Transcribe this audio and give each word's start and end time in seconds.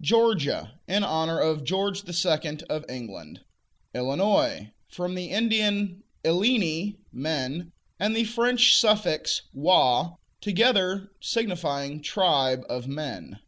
Georgia 0.00 0.80
In 0.88 1.04
honor 1.04 1.38
of 1.38 1.62
George 1.62 2.04
II. 2.08 2.58
of 2.70 2.86
England. 2.88 3.40
Illinois 3.94 4.72
From 4.88 5.14
the 5.14 5.26
Indian 5.26 6.02
"illini," 6.24 6.96
men, 7.12 7.70
and 8.00 8.16
the 8.16 8.24
French 8.24 8.78
suffix 8.78 9.42
"ois," 9.54 10.16
together 10.40 11.10
signifying 11.20 12.00
"tribe 12.00 12.62
of 12.66 12.88
men." 12.88 13.40